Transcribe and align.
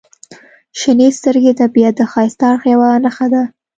•شنې 0.79 1.07
سترګې 1.17 1.51
د 1.53 1.57
طبیعت 1.61 1.93
د 1.97 2.01
ښایسته 2.11 2.43
اړخ 2.51 2.63
یوه 2.73 2.89
نښه 3.03 3.27
ده. 3.33 3.43